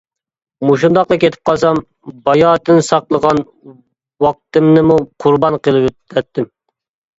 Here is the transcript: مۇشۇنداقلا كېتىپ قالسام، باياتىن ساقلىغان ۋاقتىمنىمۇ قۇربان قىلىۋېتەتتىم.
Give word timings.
مۇشۇنداقلا 0.69 1.17
كېتىپ 1.23 1.49
قالسام، 1.49 1.81
باياتىن 2.29 2.81
ساقلىغان 2.89 3.43
ۋاقتىمنىمۇ 4.27 5.01
قۇربان 5.27 5.61
قىلىۋېتەتتىم. 5.71 6.53